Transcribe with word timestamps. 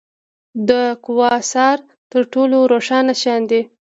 د 0.69 0.71
کواسار 1.05 1.77
تر 2.11 2.21
ټولو 2.33 2.57
روښانه 2.71 3.13
شیان 3.21 3.41
دي. 3.51 3.61